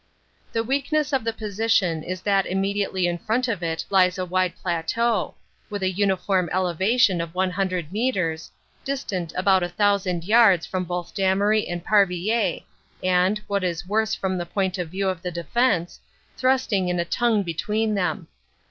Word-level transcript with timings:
The 0.51 0.63
weakness 0.63 1.13
of 1.13 1.23
the 1.23 1.31
position 1.31 2.01
is 2.01 2.21
that 2.21 2.47
immediately 2.47 3.05
in 3.05 3.19
front 3.19 3.47
of 3.47 3.61
it 3.61 3.85
lies 3.91 4.17
a 4.17 4.25
wide 4.25 4.55
plateau, 4.55 5.35
with 5.69 5.83
a 5.83 5.91
uniform 5.91 6.49
elevation 6.51 7.21
of 7.21 7.35
100 7.35 7.91
metres, 7.91 8.51
distant 8.83 9.31
about 9.37 9.61
a 9.61 9.69
thousand 9.69 10.23
yards 10.23 10.65
from 10.65 10.85
both 10.85 11.13
Damery 11.13 11.71
and 11.71 11.85
Parvillers, 11.85 12.63
and, 13.03 13.37
what 13.45 13.61
was 13.61 13.85
worse 13.85 14.15
from 14.15 14.39
the 14.39 14.45
point 14.47 14.79
of 14.79 14.89
view 14.89 15.07
of 15.07 15.21
the 15.21 15.29
defense, 15.29 15.99
thrusting 16.35 16.89
in 16.89 16.99
a 16.99 17.05
tongue 17.05 17.43
between 17.43 17.93
them. 17.93 18.27